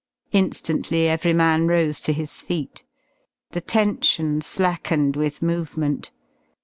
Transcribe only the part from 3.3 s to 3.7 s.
The